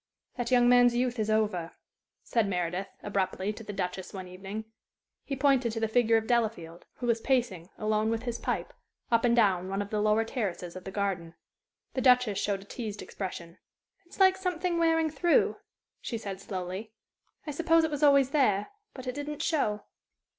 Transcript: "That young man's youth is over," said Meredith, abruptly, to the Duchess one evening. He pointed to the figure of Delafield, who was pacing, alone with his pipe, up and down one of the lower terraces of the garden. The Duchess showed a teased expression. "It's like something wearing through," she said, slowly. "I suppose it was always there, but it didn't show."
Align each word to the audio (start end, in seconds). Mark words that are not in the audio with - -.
"That 0.35 0.49
young 0.49 0.67
man's 0.67 0.95
youth 0.95 1.19
is 1.19 1.29
over," 1.29 1.73
said 2.23 2.47
Meredith, 2.49 2.87
abruptly, 3.03 3.53
to 3.53 3.63
the 3.63 3.71
Duchess 3.71 4.13
one 4.15 4.27
evening. 4.27 4.65
He 5.25 5.35
pointed 5.35 5.71
to 5.73 5.79
the 5.79 5.87
figure 5.87 6.17
of 6.17 6.25
Delafield, 6.25 6.87
who 6.95 7.05
was 7.05 7.21
pacing, 7.21 7.69
alone 7.77 8.09
with 8.09 8.23
his 8.23 8.39
pipe, 8.39 8.73
up 9.11 9.23
and 9.23 9.35
down 9.35 9.69
one 9.69 9.79
of 9.79 9.91
the 9.91 10.01
lower 10.01 10.25
terraces 10.25 10.75
of 10.75 10.85
the 10.85 10.91
garden. 10.91 11.35
The 11.93 12.01
Duchess 12.01 12.39
showed 12.39 12.61
a 12.63 12.65
teased 12.65 13.03
expression. 13.03 13.59
"It's 14.07 14.19
like 14.19 14.37
something 14.37 14.79
wearing 14.79 15.11
through," 15.11 15.57
she 16.01 16.17
said, 16.17 16.41
slowly. 16.41 16.93
"I 17.45 17.51
suppose 17.51 17.83
it 17.83 17.91
was 17.91 18.01
always 18.01 18.31
there, 18.31 18.69
but 18.95 19.05
it 19.05 19.13
didn't 19.13 19.43
show." 19.43 19.83